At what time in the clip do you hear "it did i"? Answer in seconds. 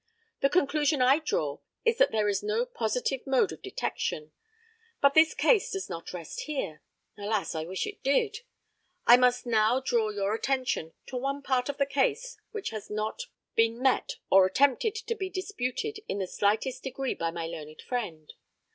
7.85-9.15